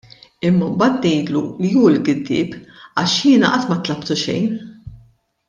[0.47, 2.57] Imma mbagħad ngħidlu li hu l-giddieb
[3.03, 4.51] għax jiena qatt ma tlabtu xejn.